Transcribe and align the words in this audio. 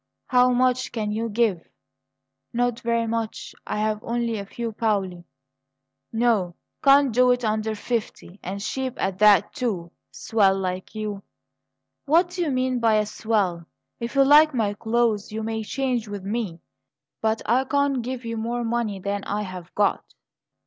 "How 0.25 0.49
much 0.49 0.91
can 0.91 1.11
you 1.11 1.29
give?" 1.29 1.61
"Not 2.53 2.79
very 2.79 3.05
much; 3.05 3.53
I 3.67 3.77
have 3.81 3.99
only 4.03 4.39
a 4.39 4.47
few 4.47 4.71
paoli." 4.71 5.25
"No. 6.11 6.55
Can't 6.83 7.13
do 7.13 7.29
it 7.29 7.45
under 7.45 7.75
fifty 7.75 8.39
and 8.41 8.59
cheap 8.59 8.95
at 8.99 9.19
that, 9.19 9.53
too 9.53 9.91
a 9.91 9.91
swell 10.09 10.57
like 10.57 10.95
you." 10.95 11.21
"What 12.05 12.31
do 12.31 12.41
you 12.41 12.49
mean 12.49 12.79
by 12.79 12.95
a 12.95 13.05
swell? 13.05 13.67
If 13.99 14.15
you 14.15 14.25
like 14.25 14.55
my 14.55 14.73
clothes 14.73 15.31
you 15.31 15.43
may 15.43 15.61
change 15.63 16.07
with 16.07 16.23
me, 16.23 16.61
but 17.21 17.43
I 17.45 17.63
can't 17.65 18.01
give 18.01 18.25
you 18.25 18.37
more 18.37 18.63
money 18.63 18.99
than 18.99 19.23
I 19.25 19.43
have 19.43 19.71
got." 19.75 20.03